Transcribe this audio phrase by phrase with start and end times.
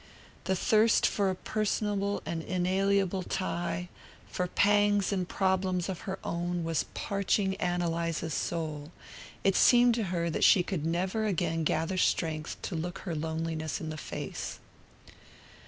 [0.45, 3.87] The thirst for a personal and inalienable tie,
[4.27, 8.91] for pangs and problems of her own, was parching Ann Eliza's soul:
[9.43, 13.79] it seemed to her that she could never again gather strength to look her loneliness
[13.79, 14.57] in the face.